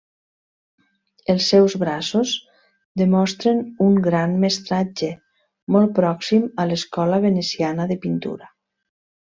[1.33, 2.31] Els seus braços
[3.03, 5.11] demostren un gran mestratge
[5.77, 8.55] molt pròxim a l'escola veneciana de pintura.